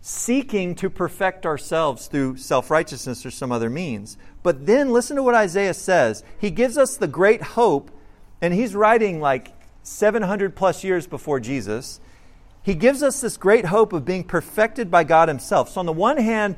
[0.00, 4.16] seeking to perfect ourselves through self righteousness or some other means.
[4.42, 6.24] But then listen to what Isaiah says.
[6.38, 7.90] He gives us the great hope,
[8.40, 9.52] and he's writing like
[9.82, 12.00] 700 plus years before Jesus
[12.68, 15.70] he gives us this great hope of being perfected by God Himself.
[15.70, 16.54] So, on the one hand,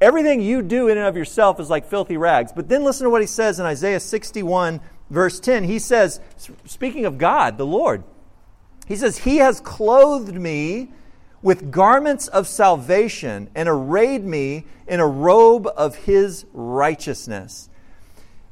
[0.00, 2.52] everything you do in and of yourself is like filthy rags.
[2.52, 6.18] But then listen to what He says in Isaiah 61, verse 10, he says,
[6.64, 8.02] speaking of God, the Lord,
[8.88, 10.90] he says, He has clothed me
[11.42, 17.68] with garments of salvation and arrayed me in a robe of His righteousness.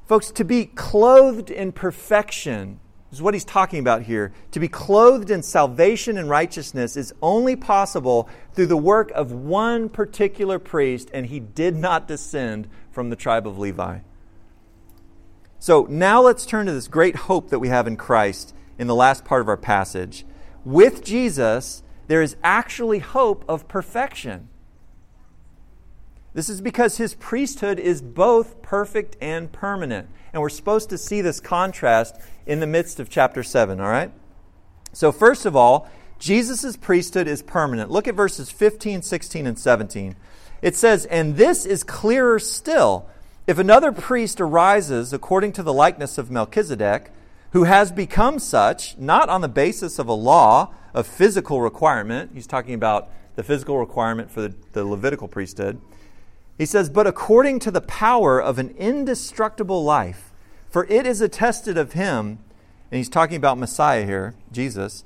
[0.07, 2.79] Folks, to be clothed in perfection
[3.12, 4.33] is what he's talking about here.
[4.53, 9.88] To be clothed in salvation and righteousness is only possible through the work of one
[9.88, 14.01] particular priest, and he did not descend from the tribe of Levi.
[15.59, 18.94] So now let's turn to this great hope that we have in Christ in the
[18.94, 20.25] last part of our passage.
[20.64, 24.49] With Jesus, there is actually hope of perfection.
[26.32, 30.08] This is because his priesthood is both perfect and permanent.
[30.32, 34.12] And we're supposed to see this contrast in the midst of chapter 7, all right?
[34.92, 35.88] So, first of all,
[36.18, 37.90] Jesus' priesthood is permanent.
[37.90, 40.14] Look at verses 15, 16, and 17.
[40.62, 43.08] It says, And this is clearer still.
[43.46, 47.10] If another priest arises according to the likeness of Melchizedek,
[47.52, 52.46] who has become such, not on the basis of a law of physical requirement, he's
[52.46, 55.80] talking about the physical requirement for the, the Levitical priesthood
[56.61, 60.31] he says, But according to the power of an indestructible life,
[60.68, 62.38] for it is attested of him,
[62.90, 65.05] and he's talking about Messiah here, Jesus,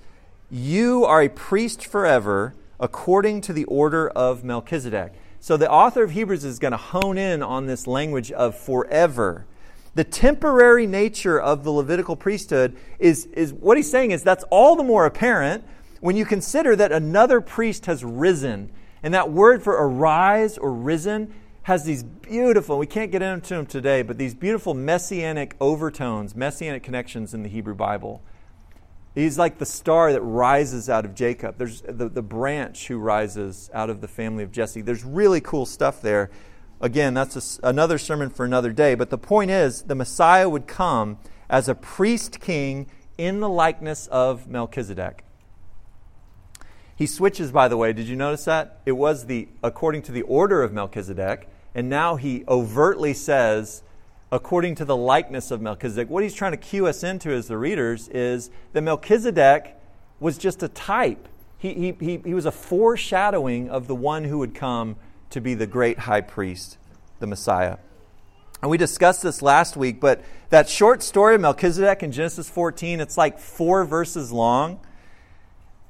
[0.50, 5.12] you are a priest forever according to the order of Melchizedek.
[5.38, 9.46] So the author of Hebrews is going to hone in on this language of forever.
[9.94, 14.74] The temporary nature of the Levitical priesthood is, is what he's saying is that's all
[14.74, 15.62] the more apparent
[16.00, 18.72] when you consider that another priest has risen.
[19.04, 21.32] And that word for arise or risen
[21.64, 26.82] has these beautiful, we can't get into them today, but these beautiful messianic overtones, messianic
[26.82, 28.22] connections in the Hebrew Bible.
[29.14, 31.56] He's like the star that rises out of Jacob.
[31.56, 34.82] There's the, the branch who rises out of the family of Jesse.
[34.82, 36.30] There's really cool stuff there.
[36.82, 38.94] Again, that's a, another sermon for another day.
[38.94, 41.16] But the point is, the Messiah would come
[41.48, 45.24] as a priest king in the likeness of Melchizedek.
[46.94, 47.94] He switches, by the way.
[47.94, 48.80] Did you notice that?
[48.84, 51.48] It was the according to the order of Melchizedek.
[51.74, 53.82] And now he overtly says,
[54.30, 56.10] according to the likeness of Melchizedek.
[56.10, 59.76] What he's trying to cue us into as the readers is that Melchizedek
[60.18, 61.28] was just a type.
[61.58, 64.96] He, he, he, he was a foreshadowing of the one who would come
[65.30, 66.78] to be the great high priest,
[67.20, 67.78] the Messiah.
[68.60, 73.00] And we discussed this last week, but that short story of Melchizedek in Genesis 14,
[73.00, 74.80] it's like four verses long.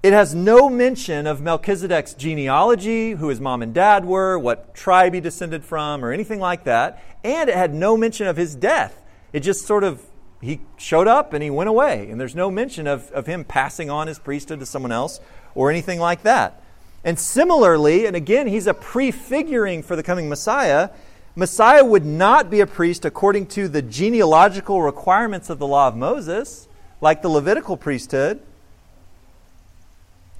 [0.04, 5.14] It has no mention of Melchizedek's genealogy, who his mom and dad were, what tribe
[5.14, 7.02] he descended from, or anything like that.
[7.24, 9.00] And it had no mention of his death.
[9.32, 10.02] It just sort of,
[10.42, 12.10] he showed up and he went away.
[12.10, 15.20] And there's no mention of, of him passing on his priesthood to someone else
[15.54, 16.62] or anything like that.
[17.02, 20.90] And similarly, and again, he's a prefiguring for the coming Messiah.
[21.34, 25.96] Messiah would not be a priest according to the genealogical requirements of the law of
[25.96, 26.68] Moses,
[27.00, 28.42] like the Levitical priesthood.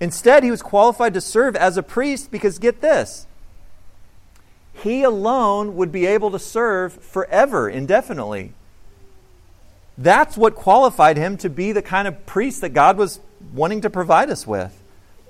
[0.05, 3.27] Instead, he was qualified to serve as a priest because get this
[4.75, 8.53] he alone would be able to serve forever, indefinitely.
[9.97, 13.19] That's what qualified him to be the kind of priest that God was
[13.55, 14.79] wanting to provide us with.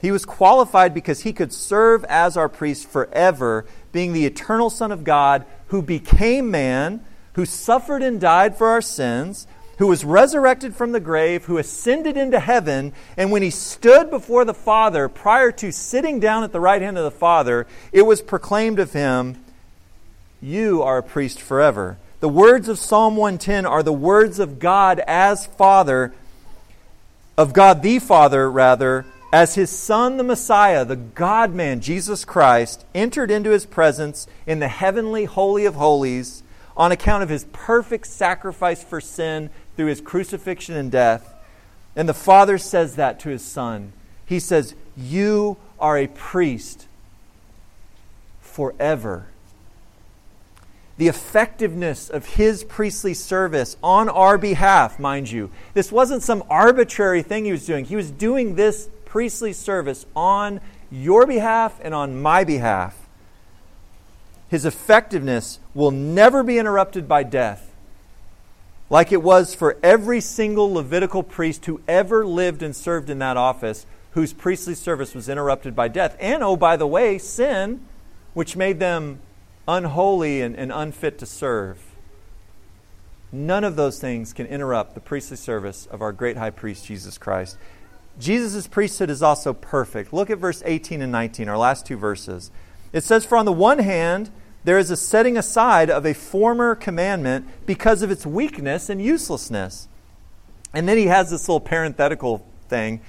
[0.01, 4.91] He was qualified because he could serve as our priest forever, being the eternal Son
[4.91, 9.47] of God who became man, who suffered and died for our sins,
[9.79, 14.45] who was resurrected from the grave, who ascended into heaven, and when he stood before
[14.45, 18.23] the Father, prior to sitting down at the right hand of the Father, it was
[18.23, 19.43] proclaimed of him,
[20.41, 21.99] You are a priest forever.
[22.21, 26.15] The words of Psalm 110 are the words of God as Father,
[27.37, 32.87] of God the Father, rather, as his Son, the Messiah, the God man, Jesus Christ,
[32.95, 36.45] entered into his presence in the heavenly Holy of Holies
[36.77, 41.35] on account of his perfect sacrifice for sin through his crucifixion and death.
[41.97, 43.93] And the Father says that to his Son.
[44.27, 46.87] He says, You are a priest
[48.41, 49.27] forever.
[50.97, 55.51] The effectiveness of his priestly service on our behalf, mind you.
[55.75, 57.85] This wasn't some arbitrary thing he was doing.
[57.85, 60.61] He was doing this priestly service on
[60.91, 63.09] your behalf and on my behalf.
[64.49, 67.74] His effectiveness will never be interrupted by death
[68.91, 73.37] like it was for every single Levitical priest who ever lived and served in that
[73.37, 76.17] office, whose priestly service was interrupted by death.
[76.21, 77.81] And, oh, by the way, sin,
[78.35, 79.21] which made them
[79.67, 81.79] unholy and, and unfit to serve.
[83.33, 87.19] None of those things can interrupt the priestly service of our great high priest, Jesus
[87.19, 87.57] Christ.
[88.19, 90.13] Jesus' priesthood is also perfect.
[90.13, 92.53] Look at verse 18 and 19, our last two verses.
[92.93, 94.31] It says, For on the one hand,
[94.65, 99.89] there is a setting aside of a former commandment because of its weakness and uselessness.
[100.73, 103.01] And then he has this little parenthetical thing.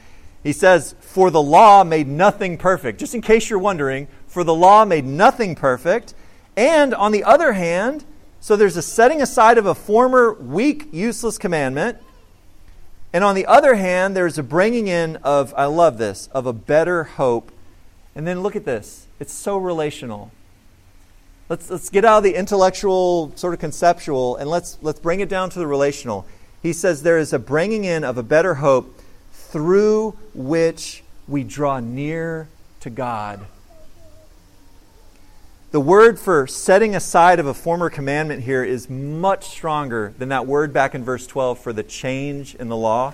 [0.44, 3.00] He says, For the law made nothing perfect.
[3.00, 6.14] Just in case you're wondering, for the law made nothing perfect.
[6.58, 8.06] And on the other hand,
[8.40, 11.98] so there's a setting aside of a former weak, useless commandment.
[13.12, 16.54] And on the other hand, there's a bringing in of, I love this, of a
[16.54, 17.52] better hope.
[18.14, 19.08] And then look at this.
[19.20, 20.32] It's so relational.
[21.48, 25.30] Let's, let's get out of the intellectual, sort of conceptual, and let's, let's bring it
[25.30, 26.26] down to the relational.
[26.64, 29.00] He says there is a bringing in of a better hope
[29.32, 32.48] through which we draw near
[32.80, 33.46] to God.
[35.70, 40.48] The word for setting aside of a former commandment here is much stronger than that
[40.48, 43.14] word back in verse 12 for the change in the law.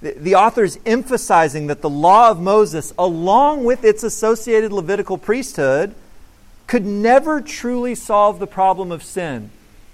[0.00, 5.18] The, the author is emphasizing that the law of Moses, along with its associated Levitical
[5.18, 5.94] priesthood,
[6.74, 9.48] could never truly solve the problem of sin.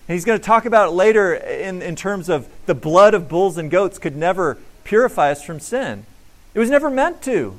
[0.08, 3.28] And he's going to talk about it later in, in terms of the blood of
[3.28, 6.06] bulls and goats could never purify us from sin.
[6.54, 7.58] It was never meant to.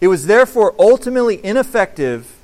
[0.00, 2.34] It was therefore ultimately ineffective.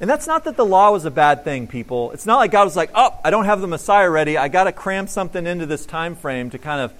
[0.00, 2.10] And that's not that the law was a bad thing, people.
[2.10, 4.36] It's not like God was like, oh, I don't have the Messiah ready.
[4.36, 6.92] I got to cram something into this time frame to kind of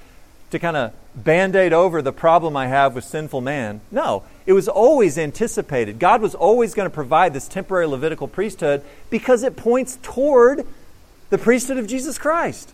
[0.50, 3.80] to kind of band-aid over the problem I have with sinful man.
[3.90, 5.98] No, it was always anticipated.
[5.98, 10.66] God was always going to provide this temporary Levitical priesthood because it points toward
[11.28, 12.72] the priesthood of Jesus Christ.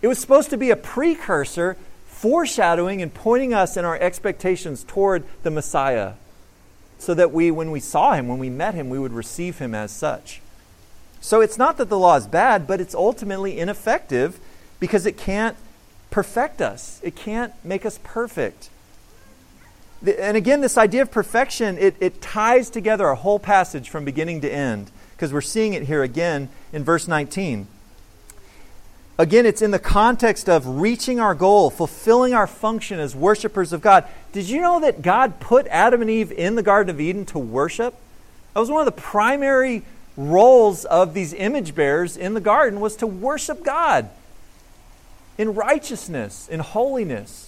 [0.00, 1.76] It was supposed to be a precursor,
[2.06, 6.12] foreshadowing and pointing us in our expectations toward the Messiah
[7.00, 9.74] so that we, when we saw him, when we met him, we would receive him
[9.74, 10.40] as such.
[11.20, 14.38] So it's not that the law is bad, but it's ultimately ineffective
[14.78, 15.56] because it can't
[16.10, 18.70] perfect us, it can't make us perfect.
[20.06, 24.40] And again, this idea of perfection, it, it ties together a whole passage from beginning
[24.42, 27.66] to end, because we're seeing it here again in verse 19.
[29.20, 33.80] Again, it's in the context of reaching our goal, fulfilling our function as worshipers of
[33.80, 34.06] God.
[34.30, 37.38] Did you know that God put Adam and Eve in the Garden of Eden to
[37.40, 37.96] worship?
[38.54, 39.82] That was one of the primary
[40.16, 44.10] roles of these image bearers in the garden was to worship God
[45.38, 47.47] in righteousness, in holiness.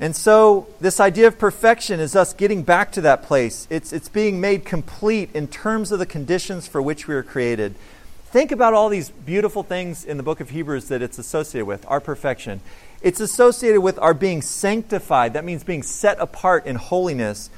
[0.00, 3.66] And so, this idea of perfection is us getting back to that place.
[3.68, 7.74] It's, it's being made complete in terms of the conditions for which we were created.
[8.26, 11.84] Think about all these beautiful things in the book of Hebrews that it's associated with
[11.88, 12.60] our perfection.
[13.02, 15.32] It's associated with our being sanctified.
[15.32, 17.50] That means being set apart in holiness.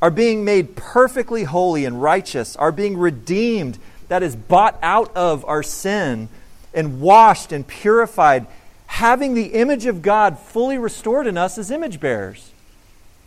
[0.00, 2.56] Our being made perfectly holy and righteous.
[2.56, 3.78] Our being redeemed.
[4.08, 6.28] That is bought out of our sin
[6.72, 8.46] and washed and purified,
[8.94, 12.52] having the image of God fully restored in us as image bearers.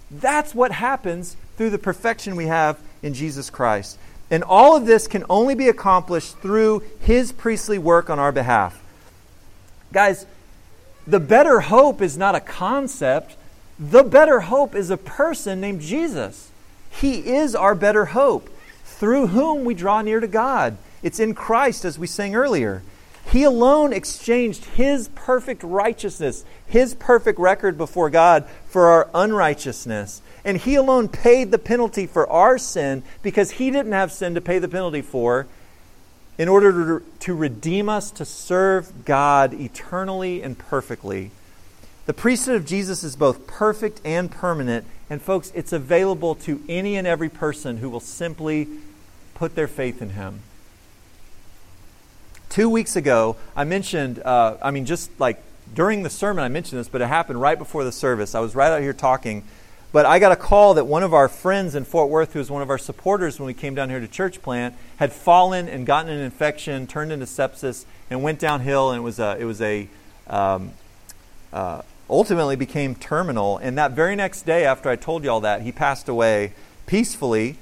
[0.10, 4.00] That's what happens through the perfection we have in Jesus Christ.
[4.32, 8.82] And all of this can only be accomplished through his priestly work on our behalf.
[9.92, 10.26] Guys,
[11.06, 13.36] the better hope is not a concept.
[13.78, 16.50] The better hope is a person named Jesus.
[16.90, 18.50] He is our better hope,
[18.86, 20.78] through whom we draw near to God.
[21.04, 22.84] It's in Christ, as we sang earlier.
[23.32, 30.22] He alone exchanged his perfect righteousness, his perfect record before God, for our unrighteousness.
[30.46, 34.42] And he alone paid the penalty for our sin because he didn't have sin to
[34.42, 35.46] pay the penalty for
[36.38, 41.32] in order to, redeem us to serve God eternally and perfectly.
[42.06, 44.86] The priesthood of Jesus is both perfect and permanent.
[45.10, 48.68] And, folks, it's available to any and every person who will simply
[49.36, 50.42] put their faith in him.
[52.50, 55.42] Two weeks ago, I mentioned, uh, I mean, just like
[55.74, 58.36] during the sermon, I mentioned this, but it happened right before the service.
[58.36, 59.44] I was right out here talking,
[59.92, 62.50] but I got a call that one of our friends in Fort Worth, who was
[62.50, 65.86] one of our supporters when we came down here to church plant, had fallen and
[65.86, 69.62] gotten an infection, turned into sepsis, and went downhill, and it was a, it was
[69.62, 69.90] a
[70.28, 70.72] um,
[71.52, 73.58] uh, ultimately became terminal.
[73.58, 76.54] And that very next day, after I told you all that, he passed away
[76.86, 77.58] peacefully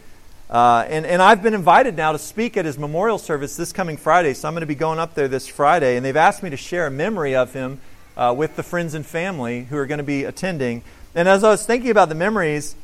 [0.49, 3.97] uh, and, and I've been invited now to speak at his memorial service this coming
[3.97, 5.97] Friday, so I'm going to be going up there this Friday.
[5.97, 7.79] And they've asked me to share a memory of him
[8.15, 10.83] uh, with the friends and family who are going to be attending.
[11.15, 12.75] And as I was thinking about the memories,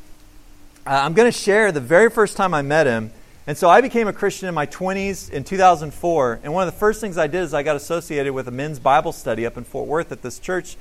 [0.86, 3.12] uh, I'm going to share the very first time I met him.
[3.46, 6.40] And so I became a Christian in my 20s in 2004.
[6.42, 8.78] And one of the first things I did is I got associated with a men's
[8.78, 10.76] Bible study up in Fort Worth at this church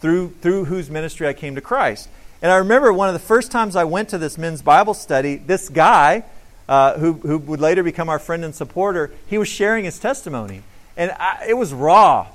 [0.00, 2.08] through, through whose ministry I came to Christ.
[2.42, 5.36] And I remember one of the first times I went to this men's Bible study,
[5.36, 6.24] this guy,
[6.68, 10.62] uh, who, who would later become our friend and supporter, he was sharing his testimony.
[10.96, 12.28] And I, it was raw.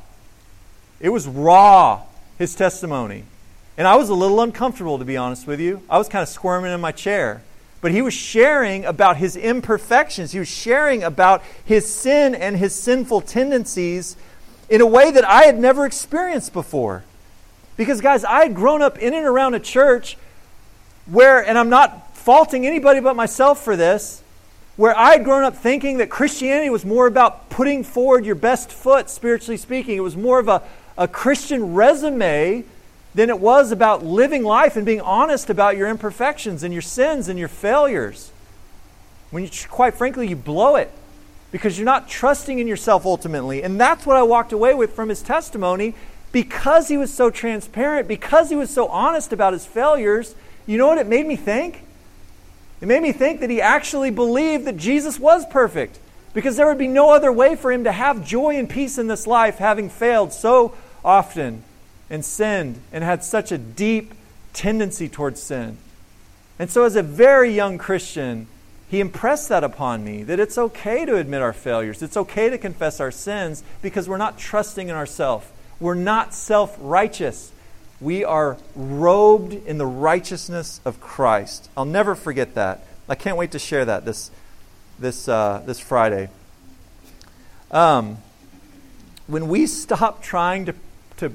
[0.99, 2.03] It was raw,
[2.37, 3.23] his testimony.
[3.77, 5.81] And I was a little uncomfortable, to be honest with you.
[5.89, 7.41] I was kind of squirming in my chair.
[7.85, 10.31] but he was sharing about his imperfections.
[10.31, 14.15] He was sharing about his sin and his sinful tendencies
[14.69, 17.03] in a way that I had never experienced before.
[17.77, 20.17] Because, guys, I had grown up in and around a church
[21.05, 24.21] where, and I'm not faulting anybody but myself for this,
[24.77, 28.71] where I had grown up thinking that Christianity was more about putting forward your best
[28.71, 29.97] foot, spiritually speaking.
[29.97, 30.61] It was more of a,
[30.97, 32.65] a Christian resume
[33.13, 37.29] than it was about living life and being honest about your imperfections and your sins
[37.29, 38.31] and your failures.
[39.31, 40.91] When you, quite frankly, you blow it
[41.51, 43.63] because you're not trusting in yourself ultimately.
[43.63, 45.95] And that's what I walked away with from his testimony
[46.35, 50.35] because he was so transparent, because he was so honest about his failures.
[50.65, 51.81] You know what it made me think?
[52.81, 55.97] It made me think that he actually believed that Jesus was perfect
[56.33, 59.07] because there would be no other way for him to have joy and peace in
[59.07, 60.75] this life, having failed so
[61.05, 61.63] often
[62.09, 64.13] and sinned and had such a deep
[64.51, 65.77] tendency towards sin.
[66.59, 68.47] And so, as a very young Christian,
[68.89, 72.01] he impressed that upon me that it's okay to admit our failures.
[72.01, 75.45] It's okay to confess our sins because we're not trusting in ourselves.
[75.79, 77.51] We're not self righteous.
[78.01, 81.69] We are robed in the righteousness of Christ.
[81.75, 82.85] I'll never forget that.
[83.07, 84.31] I can't wait to share that this,
[84.99, 86.29] this, uh, this Friday.
[87.71, 88.17] Um,
[89.27, 90.75] when we stop trying to,
[91.17, 91.33] to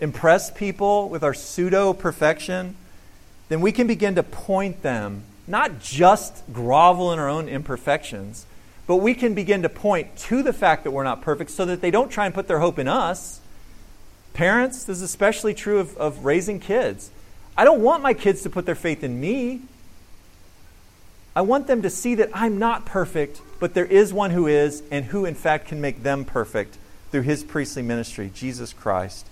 [0.00, 2.76] impress people with our pseudo perfection,
[3.48, 8.46] then we can begin to point them, not just grovel in our own imperfections,
[8.86, 11.80] but we can begin to point to the fact that we're not perfect so that
[11.80, 13.40] they don't try and put their hope in us.
[14.38, 17.10] Parents, this is especially true of, of raising kids.
[17.56, 19.62] I don't want my kids to put their faith in me.
[21.34, 24.84] I want them to see that I'm not perfect, but there is one who is,
[24.92, 26.78] and who in fact can make them perfect
[27.10, 29.26] through his priestly ministry, Jesus Christ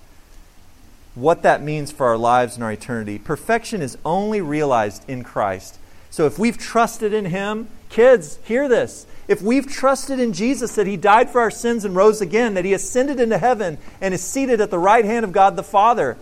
[1.16, 3.18] what that means for our lives and our eternity.
[3.18, 5.78] Perfection is only realized in Christ.
[6.10, 9.06] So if we've trusted in Him, kids, hear this.
[9.28, 12.64] If we've trusted in Jesus that He died for our sins and rose again, that
[12.64, 16.16] He ascended into heaven and is seated at the right hand of God the Father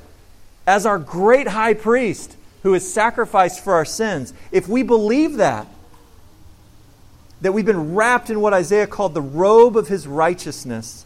[0.67, 5.67] as our great high priest who is sacrificed for our sins, if we believe that,
[7.43, 11.05] that we've been wrapped in what Isaiah called the robe of His righteousness,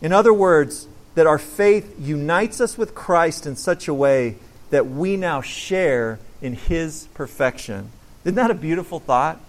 [0.00, 0.86] in other words,
[1.16, 4.36] that our faith unites us with Christ in such a way
[4.70, 7.90] that we now share in His perfection.
[8.24, 9.40] Isn't that a beautiful thought?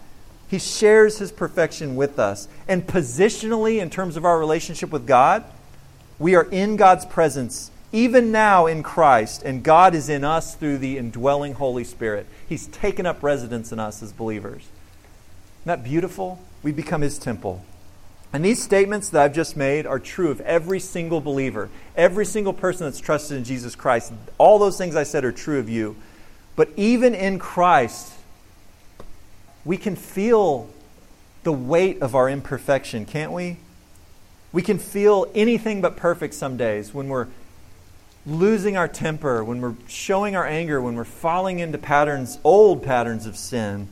[0.54, 2.48] He shares His perfection with us.
[2.68, 5.44] And positionally, in terms of our relationship with God,
[6.20, 10.78] we are in God's presence even now in Christ, and God is in us through
[10.78, 12.28] the indwelling Holy Spirit.
[12.48, 14.62] He's taken up residence in us as believers.
[15.62, 16.40] Isn't that beautiful?
[16.62, 17.66] We become His temple.
[18.32, 22.54] And these statements that I've just made are true of every single believer, every single
[22.54, 24.14] person that's trusted in Jesus Christ.
[24.38, 25.96] All those things I said are true of you.
[26.56, 28.13] But even in Christ,
[29.66, 30.70] we can feel
[31.44, 33.58] the weight of our imperfection, can't we?
[34.52, 37.28] We can feel anything but perfect some days when we're
[38.26, 43.26] losing our temper, when we're showing our anger, when we're falling into patterns, old patterns
[43.26, 43.90] of sin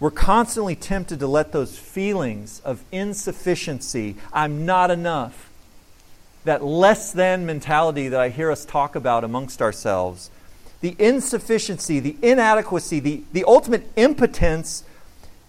[0.00, 5.50] we're constantly tempted to let those feelings of insufficiency, I'm not enough,
[6.44, 10.30] that less than mentality that I hear us talk about amongst ourselves,
[10.80, 14.84] the insufficiency, the inadequacy, the, the ultimate impotence,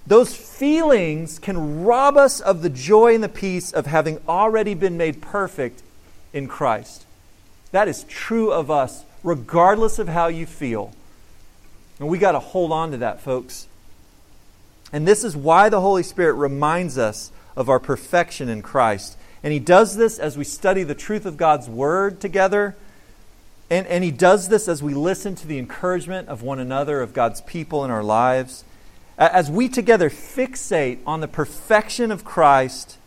[0.06, 4.98] those feelings can rob us of the joy and the peace of having already been
[4.98, 5.84] made perfect
[6.34, 7.06] in Christ.
[7.72, 10.94] That is true of us, regardless of how you feel.
[12.00, 13.68] And we got to hold on to that, folks.
[14.92, 19.18] And this is why the Holy Spirit reminds us of our perfection in Christ.
[19.44, 22.76] And He does this as we study the truth of God's Word together.
[23.72, 27.14] And, and He does this as we listen to the encouragement of one another, of
[27.14, 28.66] God's people in our lives.
[29.18, 32.98] As we together fixate on the perfection of Christ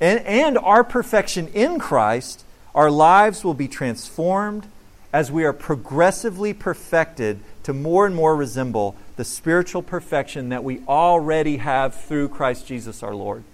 [0.00, 4.66] and, and our perfection in Christ, our lives will be transformed
[5.12, 10.80] as we are progressively perfected to more and more resemble the spiritual perfection that we
[10.88, 13.44] already have through Christ Jesus our Lord.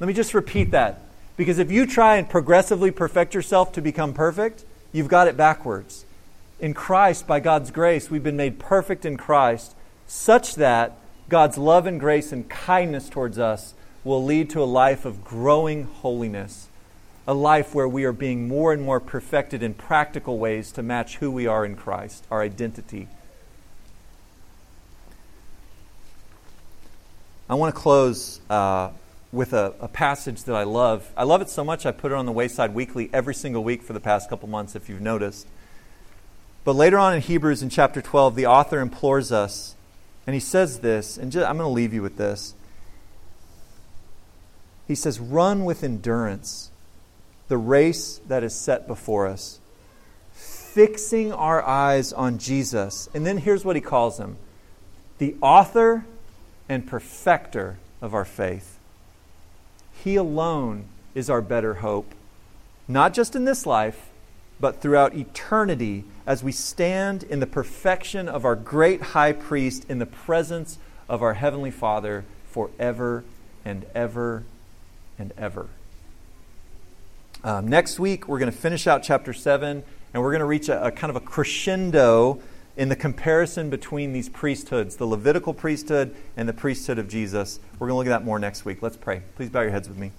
[0.00, 1.05] Let me just repeat that.
[1.36, 6.04] Because if you try and progressively perfect yourself to become perfect, you've got it backwards.
[6.58, 9.74] In Christ, by God's grace, we've been made perfect in Christ,
[10.06, 10.96] such that
[11.28, 13.74] God's love and grace and kindness towards us
[14.04, 16.68] will lead to a life of growing holiness,
[17.26, 21.16] a life where we are being more and more perfected in practical ways to match
[21.16, 23.08] who we are in Christ, our identity
[27.48, 28.90] I want to close uh,
[29.36, 31.12] with a, a, passage that I love.
[31.16, 33.82] I love it so much I put it on the Wayside Weekly every single week
[33.82, 35.46] for the past couple months, if you've noticed.
[36.64, 39.76] But later on in Hebrews, in chapter 12, the author implores us,
[40.26, 42.54] and he says this, and just, I'm going to leave you with this.
[44.88, 46.70] He says, Run with endurance
[47.48, 49.60] the race that is set before us,
[50.32, 53.08] fixing our eyes on Jesus.
[53.14, 54.38] And then here's what he calls him
[55.18, 56.06] the author
[56.68, 58.75] and perfecter of our faith.
[60.06, 60.84] He alone
[61.16, 62.14] is our better hope,
[62.86, 64.10] not just in this life,
[64.60, 69.98] but throughout eternity as we stand in the perfection of our great high priest in
[69.98, 70.78] the presence
[71.08, 73.24] of our Heavenly Father forever
[73.64, 74.44] and ever
[75.18, 75.66] and ever.
[77.42, 79.82] Um, next week, we're going to finish out chapter 7,
[80.14, 82.40] and we're going to reach a, a kind of a crescendo
[82.76, 87.58] in the comparison between these priesthoods, the Levitical priesthood and the priesthood of Jesus.
[87.78, 88.82] We're going to look at that more next week.
[88.82, 89.22] Let's pray.
[89.34, 90.12] Please bow your heads with me.